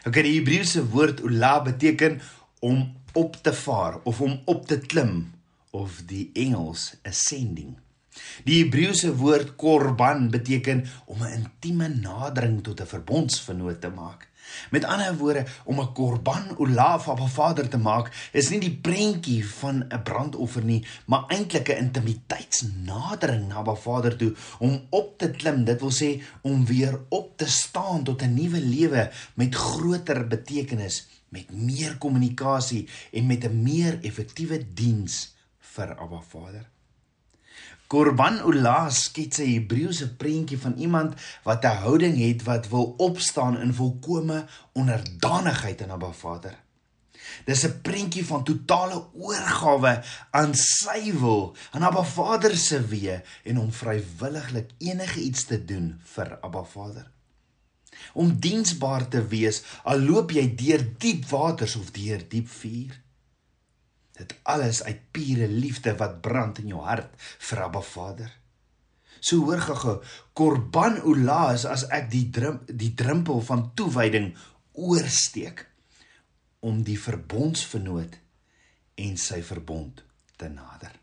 Okay, 0.06 0.22
die 0.22 0.38
Hebreëse 0.38 0.84
woord 0.92 1.20
ula 1.20 1.62
beteken 1.62 2.20
om 2.60 2.94
op 3.12 3.36
te 3.42 3.52
vaar 3.52 3.98
of 4.04 4.20
om 4.20 4.40
op 4.44 4.66
te 4.66 4.78
klim 4.78 5.32
of 5.70 6.02
die 6.06 6.30
Engels 6.34 6.94
ascending. 7.02 7.76
Die 8.44 8.62
Hebreëse 8.62 9.12
woord 9.16 9.56
korban 9.60 10.30
beteken 10.30 10.84
om 11.04 11.22
'n 11.22 11.32
intieme 11.40 11.88
nadering 11.88 12.62
tot 12.62 12.80
'n 12.80 12.92
verbondsvernoot 12.94 13.80
te 13.80 13.88
maak. 13.88 14.28
Met 14.70 14.84
ander 14.84 15.16
woorde, 15.16 15.46
om 15.64 15.80
'n 15.80 15.92
korban 15.92 16.56
olaf 16.56 17.08
op 17.08 17.20
'n 17.20 17.28
Vader 17.28 17.68
te 17.68 17.78
maak, 17.78 18.28
is 18.32 18.48
nie 18.48 18.60
die 18.60 18.76
prentjie 18.76 19.48
van 19.48 19.84
'n 19.88 20.02
brandoffer 20.02 20.64
nie, 20.64 20.86
maar 21.06 21.24
eintlik 21.28 21.68
'n 21.68 21.76
intimiteitsnadering 21.76 23.48
na 23.48 23.62
'n 23.62 23.76
Vader 23.76 24.16
toe 24.16 24.34
om 24.58 24.86
op 24.90 25.18
te 25.18 25.30
klim, 25.30 25.64
dit 25.64 25.80
wil 25.80 25.92
sê 25.92 26.22
om 26.40 26.66
weer 26.66 27.00
op 27.08 27.36
te 27.36 27.48
staan 27.48 28.04
tot 28.04 28.22
'n 28.22 28.34
nuwe 28.34 28.60
lewe 28.60 29.10
met 29.34 29.54
groter 29.54 30.26
betekenis, 30.26 31.06
met 31.28 31.50
meer 31.50 31.98
kommunikasie 31.98 32.88
en 33.12 33.26
met 33.26 33.44
'n 33.44 33.62
meer 33.62 33.98
effektiewe 34.02 34.72
diens 34.74 35.34
vir 35.58 35.96
Abba 35.98 36.20
Vader. 36.20 36.75
Korban 37.86 38.40
Ola 38.42 38.90
skets 38.90 39.38
'n 39.38 39.52
Hebreëse 39.52 40.08
prentjie 40.16 40.58
van 40.58 40.74
iemand 40.74 41.14
wat 41.42 41.64
'n 41.64 41.80
houding 41.86 42.16
het 42.18 42.42
wat 42.42 42.68
wil 42.68 42.94
opstaan 42.98 43.58
in 43.58 43.74
volkomme 43.74 44.46
onderdanigheid 44.72 45.82
aan 45.82 45.90
Abba 45.90 46.12
Vader. 46.12 46.64
Dis 47.44 47.64
'n 47.66 47.80
prentjie 47.82 48.26
van 48.26 48.44
totale 48.44 49.04
oorgawe 49.12 50.02
aan 50.30 50.54
sy 50.54 51.12
wil, 51.12 51.56
aan 51.70 51.82
Abba 51.82 52.02
Vader 52.02 52.56
se 52.56 52.80
weë 52.80 53.22
en 53.44 53.58
om 53.58 53.72
vrywilliglik 53.72 54.70
enige 54.78 55.20
iets 55.20 55.44
te 55.44 55.64
doen 55.64 56.00
vir 56.02 56.38
Abba 56.40 56.64
Vader. 56.64 57.10
Om 58.12 58.40
diensbaar 58.40 59.08
te 59.08 59.26
wees 59.26 59.62
al 59.82 60.00
loop 60.00 60.30
jy 60.30 60.54
deur 60.54 60.82
diep 60.98 61.28
waters 61.28 61.76
of 61.76 61.90
deur 61.90 62.28
diep 62.28 62.48
vuur. 62.48 63.02
Dit 64.16 64.34
alles 64.42 64.82
uit 64.82 65.00
pure 65.12 65.48
liefde 65.48 65.96
wat 66.00 66.20
brand 66.24 66.58
in 66.62 66.72
jou 66.72 66.82
hart 66.84 67.12
vir 67.20 67.62
Abba 67.66 67.82
Vader. 67.84 68.32
So 69.20 69.44
hoor 69.48 69.60
gou, 69.60 69.96
korban 70.36 71.00
ula 71.04 71.52
is 71.54 71.64
as 71.68 71.86
ek 71.94 72.10
die 72.12 72.26
drum, 72.32 72.60
die 72.68 72.92
drempel 72.96 73.40
van 73.44 73.70
toewyding 73.78 74.32
oorsteek 74.76 75.64
om 76.66 76.82
die 76.86 76.98
verbondsvernoot 77.00 78.20
en 79.02 79.18
sy 79.20 79.42
verbond 79.44 80.04
te 80.40 80.48
nader. 80.52 80.94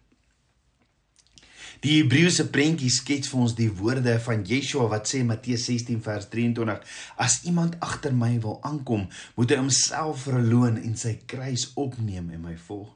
Die 1.84 1.98
Hebreëse 1.98 2.46
prentjie 2.54 2.88
skets 2.94 3.28
vir 3.28 3.42
ons 3.44 3.56
die 3.58 3.68
woorde 3.76 4.16
van 4.24 4.46
Yeshua 4.48 4.86
wat 4.92 5.10
sê 5.12 5.20
Matteus 5.28 5.66
16 5.68 6.00
vers 6.06 6.30
23: 6.32 6.80
As 7.20 7.42
iemand 7.50 7.76
agter 7.84 8.16
my 8.16 8.38
wil 8.46 8.62
aankom, 8.64 9.10
moet 9.36 9.52
hy 9.52 9.60
homself 9.60 10.24
verloon 10.30 10.80
en 10.80 10.96
sy 11.00 11.18
kruis 11.28 11.74
opneem 11.76 12.32
en 12.38 12.46
my 12.46 12.56
volg. 12.70 12.94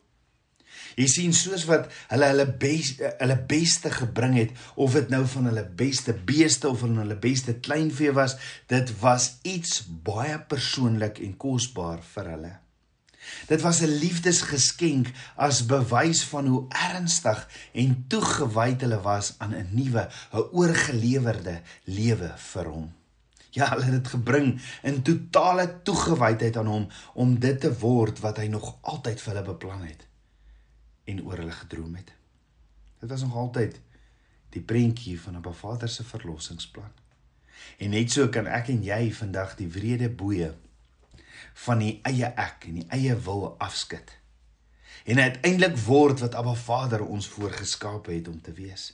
Jy 0.97 1.05
sien 1.13 1.33
soos 1.37 1.67
wat 1.69 1.91
hulle 2.09 2.27
hulle 2.31 2.47
beste 2.57 3.11
hulle 3.19 3.35
beste 3.49 3.91
gebring 3.93 4.33
het 4.39 4.53
of 4.81 4.95
dit 4.97 5.11
nou 5.13 5.21
van 5.29 5.49
hulle 5.51 5.65
beste 5.77 6.15
beeste 6.29 6.71
of 6.71 6.79
van 6.81 6.95
hulle 7.03 7.17
beste 7.21 7.53
kleinvee 7.61 8.15
was, 8.17 8.33
dit 8.71 8.93
was 9.03 9.35
iets 9.45 9.83
baie 9.85 10.39
persoonlik 10.49 11.21
en 11.21 11.35
kosbaar 11.37 12.01
vir 12.15 12.31
hulle. 12.33 12.53
Dit 13.51 13.61
was 13.61 13.81
'n 13.81 13.99
liefdesgeskenk 14.01 15.13
as 15.35 15.65
bewys 15.65 16.23
van 16.31 16.47
hoe 16.47 16.65
ernstig 16.89 17.45
en 17.73 18.05
toegewyd 18.07 18.81
hulle 18.81 19.01
was 19.01 19.35
aan 19.37 19.53
'n 19.53 19.69
nuwe, 19.71 20.09
'n 20.33 20.49
oorgelewerde 20.51 21.61
lewe 21.83 22.33
vir 22.37 22.65
hom. 22.65 22.93
Ja, 23.51 23.69
hulle 23.69 23.83
het 23.83 24.03
dit 24.03 24.07
gebring 24.07 24.61
in 24.81 25.01
totale 25.01 25.81
toegewydheid 25.83 26.57
aan 26.57 26.67
hom 26.67 26.87
om 27.13 27.39
dit 27.39 27.59
te 27.61 27.79
word 27.79 28.19
wat 28.19 28.37
hy 28.37 28.47
nog 28.47 28.77
altyd 28.81 29.21
vir 29.21 29.33
hulle 29.33 29.47
beplan 29.53 29.85
het 29.85 30.07
en 31.07 31.23
oor 31.23 31.41
hulle 31.41 31.55
gedroom 31.55 31.95
het. 31.95 32.13
Dit 32.99 33.09
was 33.09 33.23
nog 33.23 33.35
altyd 33.35 33.79
die 34.55 34.61
prentjie 34.61 35.19
van 35.21 35.37
'n 35.37 35.53
Vader 35.53 35.89
se 35.89 36.03
verlossingsplan. 36.03 36.91
En 37.77 37.89
net 37.89 38.11
so 38.11 38.29
kan 38.29 38.47
ek 38.47 38.67
en 38.67 38.83
jy 38.83 39.13
vandag 39.13 39.55
die 39.55 39.67
wrede 39.67 40.09
boeye 40.09 40.55
van 41.53 41.79
die 41.79 41.99
eie 42.03 42.25
ek 42.25 42.65
en 42.69 42.73
die 42.73 42.87
eie 42.87 43.15
wil 43.15 43.55
afskud. 43.59 44.17
En 45.03 45.19
uiteindelik 45.19 45.77
word 45.77 46.19
wat 46.19 46.35
Abba 46.35 46.53
Vader 46.53 47.05
ons 47.05 47.27
voorgeskaap 47.27 48.05
het 48.05 48.27
om 48.27 48.41
te 48.41 48.51
wees. 48.51 48.93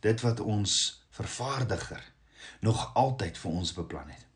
Dit 0.00 0.20
wat 0.20 0.40
ons 0.40 1.02
vervaardiger 1.10 2.12
nog 2.60 2.94
altyd 2.94 3.38
vir 3.38 3.50
ons 3.50 3.72
beplan 3.72 4.08
het. 4.08 4.29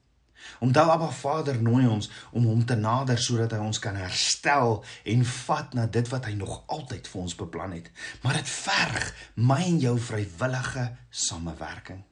Onthou 0.61 0.91
Abba 0.91 1.11
Vader 1.11 1.61
nooi 1.63 1.87
ons 1.87 2.11
om 2.33 2.47
hom 2.47 2.65
te 2.65 2.77
nader 2.77 3.19
sodat 3.19 3.53
hy 3.53 3.59
ons 3.59 3.79
kan 3.79 3.97
herstel 3.97 4.83
en 5.05 5.25
vat 5.25 5.75
na 5.75 5.87
dit 5.87 6.09
wat 6.13 6.29
hy 6.29 6.35
nog 6.39 6.63
altyd 6.67 7.09
vir 7.11 7.21
ons 7.21 7.37
beplan 7.37 7.77
het. 7.77 7.91
Maar 8.23 8.41
dit 8.41 8.49
verg 8.49 9.15
my 9.35 9.63
en 9.63 9.79
jou 9.79 9.97
vrywillige 9.99 10.89
samewerking. 11.11 12.03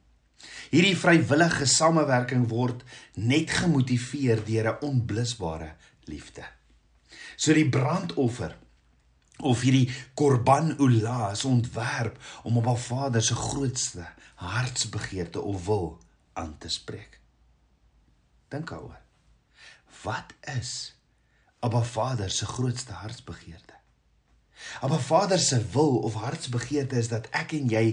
Hierdie 0.73 0.97
vrywillige 0.97 1.65
samewerking 1.69 2.47
word 2.51 2.83
net 3.15 3.51
gemotiveer 3.61 4.43
deur 4.45 4.69
'n 4.73 4.85
onblusbare 4.89 5.75
liefde. 6.05 6.43
So 7.35 7.53
die 7.53 7.69
brandoffer 7.69 8.57
of 9.39 9.61
hierdie 9.61 9.89
korban 10.13 10.75
ula 10.79 11.31
is 11.31 11.45
ontwerp 11.45 12.17
om 12.43 12.57
op 12.57 12.67
'n 12.67 12.77
Vader 12.77 13.21
se 13.21 13.35
grootste 13.35 14.07
hartsbegeerte 14.35 15.41
of 15.41 15.65
wil 15.65 15.99
aan 16.33 16.57
te 16.57 16.69
spreek. 16.69 17.22
Dink 18.53 18.69
daaroor. 18.69 18.99
Wat 20.03 20.33
is 20.59 20.93
Abba 21.59 21.81
Vader 21.83 22.29
se 22.31 22.45
grootste 22.45 22.93
hartsbegeerte? 22.93 23.73
Abba 24.81 24.99
Vader 24.99 25.39
se 25.39 25.65
wil 25.71 25.97
of 25.97 26.13
hartsbegeerte 26.13 26.95
is 26.95 27.09
dat 27.09 27.27
ek 27.33 27.55
en 27.57 27.69
jy 27.71 27.83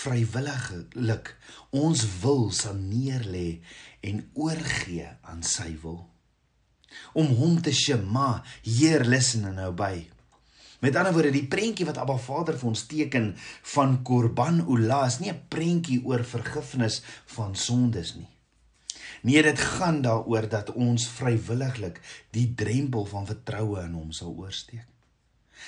vrywilliglik 0.00 1.30
ons 1.70 2.04
wil 2.22 2.48
sal 2.56 2.76
neerlê 2.80 3.60
en 4.04 4.24
oorgee 4.34 5.08
aan 5.22 5.44
sy 5.46 5.70
wil. 5.82 6.02
Om 7.12 7.34
hom 7.38 7.58
te 7.62 7.72
shema, 7.72 8.42
Heer, 8.64 9.04
listen 9.04 9.46
and 9.48 9.62
obey. 9.62 10.08
Met 10.80 10.96
ander 10.96 11.14
woorde, 11.14 11.34
die 11.34 11.46
prentjie 11.50 11.86
wat 11.86 11.98
Abba 11.98 12.16
Vader 12.22 12.58
vir 12.58 12.70
ons 12.70 12.86
teken 12.90 13.30
van 13.74 14.00
Korban 14.06 14.64
Ula 14.66 15.04
is 15.06 15.20
nie 15.22 15.30
'n 15.30 15.46
prentjie 15.48 16.02
oor 16.04 16.24
vergifnis 16.24 17.02
van 17.36 17.54
sondes 17.56 18.14
nie. 18.14 18.28
Nee, 19.22 19.42
dit 19.42 19.58
gaan 19.58 20.02
daaroor 20.02 20.48
dat 20.48 20.72
ons 20.72 21.08
vrywilliglik 21.08 22.00
die 22.30 22.54
drempel 22.54 23.04
van 23.04 23.26
vertroue 23.26 23.82
in 23.82 23.92
hom 23.92 24.12
sal 24.12 24.34
oorsteek. 24.36 24.86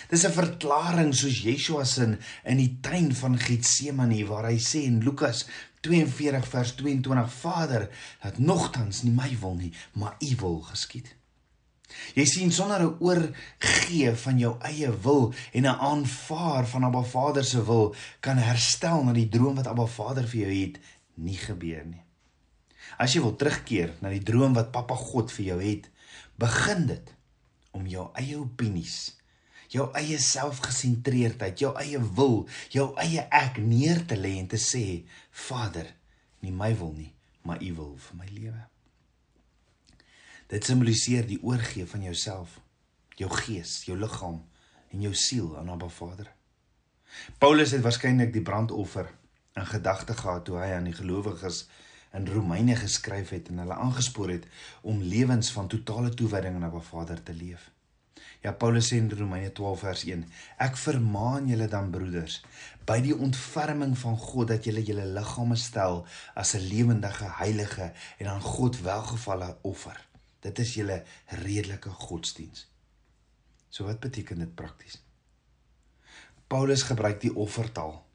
Dis 0.09 0.25
'n 0.27 0.33
verklaring 0.33 1.15
soos 1.15 1.43
Yeshua 1.43 1.85
se 1.85 2.03
in, 2.03 2.19
in 2.45 2.57
die 2.57 2.79
tuin 2.81 3.15
van 3.15 3.39
Getsemane 3.39 4.27
waar 4.27 4.47
hy 4.47 4.59
sê 4.59 4.85
in 4.87 5.01
Lukas 5.03 5.47
42 5.81 6.47
vers 6.49 6.75
22: 6.75 7.33
Vader, 7.33 7.89
dat 8.23 8.39
nogtans 8.39 9.03
nie 9.03 9.13
my 9.13 9.37
wil 9.41 9.55
nie, 9.55 9.73
maar 9.93 10.17
U 10.21 10.35
wil 10.37 10.61
geskied. 10.61 11.17
Jy 12.15 12.25
sien 12.25 12.53
sonder 12.53 12.83
'n 12.83 12.97
oorgee 13.01 14.15
van 14.25 14.39
jou 14.39 14.57
eie 14.61 14.91
wil 15.03 15.35
en 15.53 15.63
'n 15.63 15.81
aanvaar 15.91 16.67
van 16.67 16.85
Abba 16.85 17.03
Vader 17.03 17.45
se 17.45 17.65
wil 17.65 17.95
kan 18.21 18.37
herstel 18.37 19.05
na 19.05 19.13
die 19.13 19.29
droom 19.29 19.55
wat 19.55 19.67
Abba 19.67 19.87
Vader 19.87 20.29
vir 20.29 20.41
jou 20.41 20.55
het 20.61 20.79
nie 21.15 21.37
gebeur 21.37 21.85
nie. 21.87 22.05
As 23.01 23.15
jy 23.17 23.23
wil 23.25 23.37
terugkeer 23.41 23.95
na 24.05 24.13
die 24.13 24.21
droom 24.25 24.53
wat 24.59 24.73
Pappa 24.75 24.97
God 24.99 25.33
vir 25.33 25.47
jou 25.55 25.59
het, 25.63 25.89
begin 26.41 26.85
dit 26.91 27.15
om 27.77 27.87
jou 27.89 28.11
eie 28.19 28.37
opinies, 28.37 29.15
jou 29.73 29.87
eie 29.97 30.19
selfgesentreerdheid, 30.21 31.63
jou 31.63 31.71
eie 31.81 32.01
wil, 32.19 32.43
jou 32.75 32.91
eie 33.01 33.25
ek 33.33 33.61
neer 33.63 34.03
te 34.11 34.19
lê 34.19 34.35
en 34.41 34.51
te 34.51 34.61
sê, 34.61 35.07
Vader, 35.49 35.89
nie 36.45 36.53
my 36.53 36.75
wil 36.77 36.93
nie, 36.97 37.13
maar 37.47 37.63
U 37.65 37.71
wil 37.79 37.95
vir 38.09 38.19
my 38.19 38.29
lewe. 38.35 38.65
Dit 40.51 40.67
simboliseer 40.67 41.29
die 41.31 41.39
oorgee 41.47 41.87
van 41.87 42.03
jouself, 42.05 42.59
jou 43.17 43.31
gees, 43.31 43.85
jou 43.87 43.97
liggaam 43.97 44.41
en 44.91 45.05
jou 45.07 45.15
siel 45.15 45.55
aan 45.57 45.71
Abba 45.71 45.89
Vader. 45.89 46.33
Paulus 47.39 47.73
het 47.73 47.85
waarskynlik 47.87 48.35
die 48.35 48.43
brandoffer 48.45 49.09
in 49.59 49.67
gedagte 49.67 50.17
gehad 50.19 50.45
toe 50.47 50.59
hy 50.59 50.73
aan 50.75 50.89
die 50.91 50.97
gelowiges 50.97 51.65
in 52.13 52.27
Romeine 52.27 52.77
geskryf 52.77 53.29
het 53.35 53.49
en 53.49 53.59
hulle 53.63 53.75
aangespoor 53.75 54.31
het 54.31 54.47
om 54.81 55.03
lewens 55.03 55.53
van 55.53 55.69
totale 55.69 56.15
toewyding 56.15 56.55
aan 56.55 56.65
Abba 56.65 56.81
Vader 56.81 57.23
te 57.23 57.35
leef. 57.35 57.71
Ja 58.41 58.53
Paulus 58.53 58.89
sê 58.89 58.97
in 58.97 59.11
Romeine 59.13 59.53
12 59.53 59.81
vers 59.85 60.05
1: 60.09 60.25
Ek 60.57 60.77
vermaan 60.81 61.49
julle 61.49 61.69
dan 61.69 61.91
broeders 61.93 62.41
by 62.89 62.97
die 63.05 63.17
ontferming 63.17 63.93
van 64.01 64.17
God 64.19 64.49
dat 64.49 64.65
julle 64.65 64.83
julle 64.83 65.05
liggame 65.07 65.57
stel 65.61 66.07
as 66.35 66.55
'n 66.57 66.65
lewendige, 66.73 67.29
heilige 67.43 67.93
en 68.19 68.27
aan 68.27 68.41
God 68.41 68.81
welgevalle 68.81 69.59
offer. 69.63 70.09
Dit 70.41 70.59
is 70.59 70.75
julle 70.75 71.05
redelike 71.45 71.91
godsdiens. 71.91 72.67
So 73.69 73.85
wat 73.85 74.01
beteken 74.01 74.39
dit 74.39 74.55
prakties? 74.55 75.03
Paulus 76.47 76.83
gebruik 76.83 77.21
die 77.21 77.35
offertaal 77.35 78.07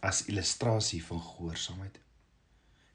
as 0.00 0.24
illustrasie 0.24 1.04
van 1.04 1.20
gehoorsaamheid. 1.20 2.00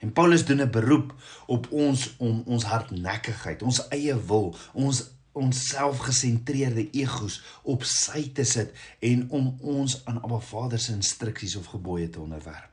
En 0.04 0.12
Paulus 0.12 0.46
doen 0.46 0.62
'n 0.62 0.70
beroep 0.70 1.14
op 1.48 1.72
ons 1.72 2.16
om 2.18 2.44
ons 2.46 2.64
hardnekkigheid, 2.64 3.62
ons 3.64 3.88
eie 3.88 4.16
wil, 4.26 4.56
ons 4.74 5.12
ons 5.32 5.68
selfgesentreerde 5.68 6.90
egos 6.92 7.42
op 7.64 7.84
sy 7.84 8.28
te 8.38 8.44
sit 8.44 8.76
en 9.00 9.30
om 9.30 9.58
ons 9.62 9.96
aan 10.06 10.20
Abba 10.22 10.40
Vader 10.40 10.80
se 10.80 10.92
instruksies 10.94 11.56
of 11.56 11.66
gebooie 11.66 12.10
te 12.10 12.20
onderwerp. 12.20 12.70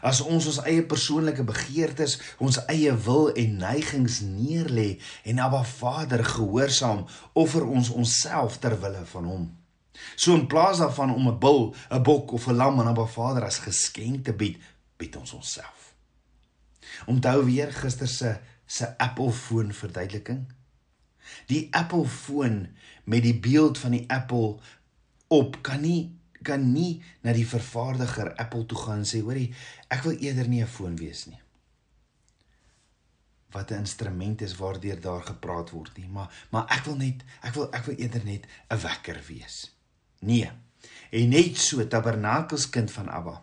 As 0.00 0.20
ons 0.20 0.46
ons 0.46 0.62
eie 0.64 0.82
persoonlike 0.82 1.44
begeertes, 1.44 2.16
ons 2.38 2.58
eie 2.66 2.96
wil 3.04 3.28
en 3.30 3.56
neigings 3.56 4.20
neerlê 4.20 4.98
en 5.22 5.38
Abba 5.38 5.62
Vader 5.64 6.24
gehoorsaam, 6.24 7.04
offer 7.32 7.66
ons 7.66 7.90
onsself 7.90 8.58
ter 8.58 8.80
wille 8.80 9.04
van 9.12 9.24
hom. 9.24 9.44
So 10.16 10.34
in 10.34 10.46
plaas 10.46 10.78
daarvan 10.78 11.14
om 11.14 11.28
'n 11.28 11.38
bul, 11.38 11.74
'n 11.90 12.02
bok 12.02 12.32
of 12.32 12.48
'n 12.48 12.56
lam 12.56 12.80
aan 12.80 12.88
Abba 12.88 13.06
Vader 13.06 13.44
as 13.44 13.58
geskenk 13.58 14.24
te 14.24 14.32
bied, 14.32 14.58
bied 14.96 15.16
ons 15.16 15.32
onsself. 15.32 15.81
Onthou 17.06 17.44
weer 17.44 17.72
gister 17.72 18.08
se 18.08 18.38
se 18.66 18.98
Apple 18.98 19.32
foon 19.32 19.72
verduideliking. 19.72 20.46
Die 21.46 21.68
Apple 21.70 22.06
foon 22.06 22.68
met 23.04 23.22
die 23.22 23.38
beeld 23.38 23.78
van 23.78 23.90
die 23.90 24.04
Apple 24.10 24.58
op 25.28 25.62
kan 25.62 25.80
nie 25.80 26.20
kan 26.42 26.64
nie 26.72 27.02
na 27.22 27.32
die 27.32 27.46
vervaardiger 27.46 28.32
Apple 28.42 28.66
toe 28.66 28.78
gaan 28.78 29.04
en 29.04 29.06
sê 29.06 29.20
hoorie 29.22 29.52
ek 29.94 30.02
wil 30.06 30.16
eerder 30.18 30.48
nie 30.48 30.62
'n 30.62 30.66
foon 30.66 30.96
wees 30.96 31.26
nie. 31.26 31.38
Wat 33.50 33.70
'n 33.70 33.84
instrument 33.84 34.40
is 34.40 34.56
waardeur 34.56 35.00
daar 35.00 35.22
gepraat 35.22 35.70
word 35.70 35.96
nie, 35.96 36.08
maar 36.08 36.46
maar 36.50 36.66
ek 36.68 36.84
wil 36.84 36.96
net 36.96 37.22
ek 37.42 37.54
wil 37.54 37.68
ek 37.72 37.84
wil 37.84 37.96
eerder 37.96 38.24
net 38.24 38.46
'n 38.70 38.80
wekker 38.80 39.20
wees. 39.28 39.76
Nee. 40.20 40.50
En 41.10 41.28
net 41.28 41.56
so 41.56 41.86
tabernakels 41.86 42.68
kind 42.70 42.90
van 42.90 43.08
Abba 43.08 43.42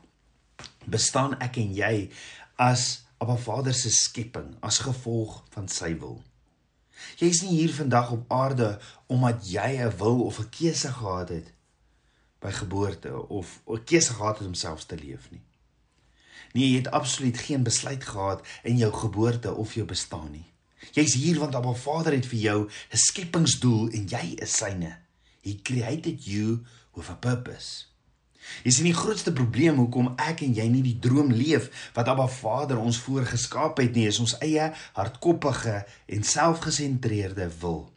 bestaan 0.86 1.40
ek 1.40 1.58
en 1.58 1.74
jy 1.74 2.10
as 2.56 3.06
Abba 3.20 3.36
Vader 3.36 3.74
se 3.74 3.90
skepping 3.92 4.54
as 4.64 4.80
gevolg 4.80 5.44
van 5.52 5.68
sy 5.68 5.92
wil. 6.00 6.22
Jy 7.20 7.28
is 7.32 7.42
nie 7.44 7.58
hier 7.58 7.74
vandag 7.76 8.12
op 8.16 8.32
aarde 8.32 8.70
omdat 9.12 9.44
jy 9.48 9.70
'n 9.84 9.98
wil 10.00 10.24
of 10.24 10.40
'n 10.40 10.50
keuse 10.50 10.92
gehad 10.92 11.30
het 11.30 11.52
by 12.40 12.52
geboorte 12.52 13.28
of 13.28 13.60
'n 13.68 13.84
keuse 13.84 14.14
gehad 14.14 14.40
het 14.40 14.48
om 14.48 14.54
selfs 14.54 14.86
te 14.86 14.96
leef 14.96 15.32
nie. 15.32 15.44
Nee, 16.54 16.70
jy 16.72 16.78
het 16.78 16.92
absoluut 16.92 17.38
geen 17.38 17.64
besluit 17.64 18.04
gehad 18.04 18.48
in 18.64 18.78
jou 18.78 18.94
geboorte 18.94 19.54
of 19.54 19.74
jou 19.74 19.86
bestaan 19.86 20.32
nie. 20.32 20.48
Jy's 20.92 21.14
hier 21.14 21.40
want 21.40 21.56
Abba 21.56 21.74
Vader 21.74 22.14
het 22.14 22.26
vir 22.26 22.40
jou 22.40 22.60
'n 22.68 22.98
skepingsdoel 22.98 23.90
en 23.90 24.08
jy 24.08 24.34
is 24.40 24.58
syne. 24.58 24.98
He 25.42 25.60
created 25.62 26.26
you 26.26 26.66
with 26.94 27.10
a 27.10 27.16
purpose. 27.16 27.89
Jy 28.64 28.72
sien 28.72 28.90
die 28.90 28.98
grootste 28.98 29.34
probleem 29.36 29.80
hoekom 29.82 30.14
ek 30.18 30.44
en 30.46 30.56
jy 30.58 30.68
nie 30.72 30.84
die 30.86 30.98
droom 31.02 31.32
leef 31.32 31.70
wat 31.96 32.10
Abba 32.12 32.28
Vader 32.28 32.82
ons 32.82 33.00
voorgeskaap 33.06 33.80
het 33.84 33.96
nie, 33.96 34.08
is 34.10 34.20
ons 34.20 34.36
eie 34.44 34.72
hardkoppige 34.98 35.84
en 36.08 36.28
selfgesentreerde 36.28 37.50
wil. 37.62 37.88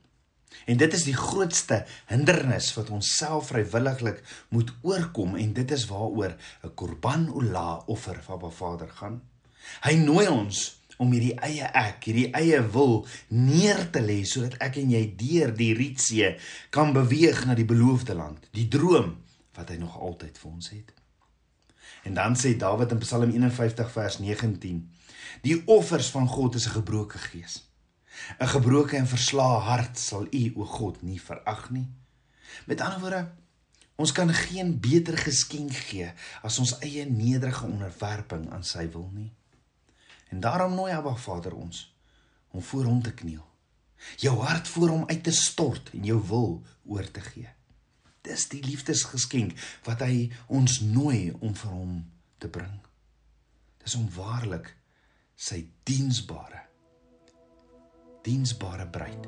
En 0.67 0.77
dit 0.79 0.95
is 0.95 1.07
die 1.09 1.17
grootste 1.17 1.83
hindernis 2.11 2.71
wat 2.77 2.93
ons 2.95 3.15
self 3.17 3.51
vrywilliglik 3.51 4.21
moet 4.55 4.71
oorkom 4.87 5.35
en 5.41 5.55
dit 5.57 5.75
is 5.75 5.87
waaroor 5.91 6.37
'n 6.63 6.75
korban 6.75 7.29
ola 7.33 7.83
offer 7.87 8.23
van 8.23 8.35
Abba 8.35 8.51
Vader 8.51 8.89
gaan. 8.89 9.23
Hy 9.83 9.95
nooi 9.95 10.29
ons 10.29 10.83
om 10.97 11.13
hierdie 11.13 11.35
eie 11.43 11.67
ek, 11.75 12.05
hierdie 12.05 12.31
eie 12.31 12.61
wil 12.75 13.07
neer 13.29 13.91
te 13.91 14.01
lê 14.01 14.23
sodat 14.25 14.59
ek 14.61 14.77
en 14.77 14.91
jy 14.91 15.15
deur 15.17 15.55
die 15.57 15.75
Rietsee 15.75 16.37
kan 16.71 16.93
beweeg 16.93 17.45
na 17.47 17.55
die 17.55 17.67
beloofde 17.67 18.15
land, 18.15 18.47
die 18.53 18.69
droom 18.69 19.22
wat 19.55 19.69
hy 19.69 19.77
nog 19.77 19.99
altyd 20.01 20.39
vir 20.39 20.51
ons 20.51 20.71
het. 20.71 20.93
En 22.03 22.15
dan 22.15 22.37
sê 22.37 22.55
Dawid 22.57 22.91
in 22.91 22.99
Psalm 22.99 23.31
51 23.31 23.91
vers 23.93 24.19
19: 24.19 24.81
Die 25.43 25.63
offers 25.67 26.11
van 26.11 26.29
God 26.29 26.55
is 26.55 26.67
'n 26.67 26.79
gebroke 26.79 27.19
gees. 27.19 27.63
'n 28.39 28.49
Gebroke 28.49 28.97
en 28.97 29.07
verslae 29.07 29.61
hart 29.61 29.99
sal 29.99 30.27
U 30.31 30.53
o 30.57 30.65
God 30.65 31.03
nie 31.03 31.21
verag 31.21 31.71
nie. 31.71 31.89
Met 32.67 32.81
ander 32.81 33.01
woorde, 33.01 33.31
ons 33.97 34.13
kan 34.13 34.29
geen 34.29 34.81
beter 34.81 35.19
geskenk 35.19 35.73
gee 35.73 36.13
as 36.43 36.59
ons 36.59 36.79
eie 36.79 37.05
nederige 37.11 37.67
onderwerping 37.67 38.51
aan 38.53 38.65
sy 38.65 38.89
wil 38.91 39.11
nie. 39.13 39.33
En 40.29 40.41
daarom 40.41 40.75
nooi 40.75 40.93
Abba 40.93 41.15
Vader 41.15 41.55
ons 41.55 41.95
om 42.51 42.63
voor 42.63 42.85
hom 42.85 43.03
te 43.03 43.13
kniel. 43.13 43.45
Jou 44.17 44.39
hart 44.39 44.69
voor 44.69 44.89
hom 44.89 45.05
uit 45.09 45.23
te 45.25 45.33
stort 45.33 45.91
en 45.93 46.05
jou 46.05 46.21
wil 46.29 46.63
oor 46.85 47.11
te 47.11 47.21
gee. 47.21 47.49
Dis 48.23 48.49
die 48.53 48.63
liefdesgeskenk 48.63 49.57
wat 49.87 50.05
hy 50.07 50.29
ons 50.47 50.81
nooi 50.81 51.33
om 51.41 51.55
vir 51.55 51.73
hom 51.75 51.97
te 52.43 52.51
bring. 52.51 52.77
Dis 53.83 53.99
om 53.99 54.07
waarlik 54.15 54.71
sy 55.37 55.65
diensbare 55.89 56.63
diensbare 58.23 58.87
bruid 58.87 59.27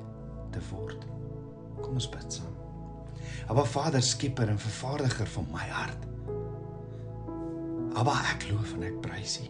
te 0.55 0.61
word. 0.71 1.07
Kom 1.83 1.97
ons 1.99 2.09
bid 2.11 2.37
saam. 2.39 2.53
Aba 3.51 3.65
Vader, 3.67 4.03
skieper 4.05 4.51
en 4.53 4.61
vervaardiger 4.61 5.29
van 5.35 5.49
my 5.53 5.65
hart. 5.73 6.07
Aba 7.99 8.15
ek 8.33 8.49
loof 8.51 8.75
en 8.77 8.87
ek 8.87 9.01
prys 9.03 9.39
U. 9.43 9.49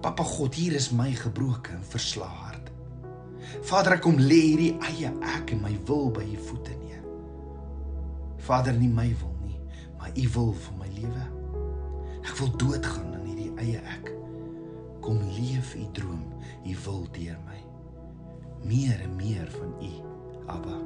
Papa 0.00 0.24
God, 0.24 0.56
hier 0.56 0.76
is 0.76 0.90
my 0.96 1.10
gebroke 1.16 1.72
en 1.76 1.82
verslae 1.84 2.28
hart. 2.42 2.70
Vader, 3.68 3.98
ek 3.98 4.04
kom 4.04 4.20
lê 4.20 4.40
hierdie 4.50 4.72
eie 4.92 5.12
ek 5.36 5.54
en 5.56 5.64
my 5.64 5.74
wil 5.88 6.08
by 6.14 6.24
U 6.24 6.38
voete. 6.50 6.79
Vader, 8.46 8.76
nie 8.76 8.90
my 8.92 9.08
wil 9.20 9.34
nie, 9.44 9.58
maar 9.98 10.12
U 10.16 10.26
wil 10.34 10.52
vir 10.64 10.78
my 10.80 10.88
lewe. 10.96 11.26
Ek 12.20 12.34
wil 12.40 12.52
doodgaan 12.60 13.14
in 13.20 13.26
hierdie 13.28 13.50
eie 13.64 13.82
ek. 13.96 14.12
Kom 15.04 15.20
leef 15.36 15.74
U 15.78 15.86
droom, 15.96 16.24
U 16.66 16.76
wil 16.84 17.04
deur 17.16 17.38
my. 17.48 17.58
Meer 18.68 19.00
en 19.06 19.16
meer 19.16 19.48
van 19.56 19.74
U, 19.80 19.92
Abba. 20.52 20.78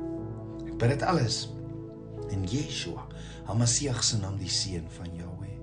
Ek 0.64 0.74
bid 0.78 0.94
dit 0.94 1.06
alles 1.06 1.44
in 2.32 2.46
Yeshua, 2.48 3.06
Hamasiach 3.48 4.02
se 4.06 4.18
naam, 4.22 4.38
die 4.40 4.50
seun 4.50 4.88
van 4.96 5.10
Jahweh. 5.18 5.56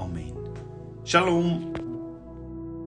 Amen. 0.00 0.36
Shalom. 1.04 1.81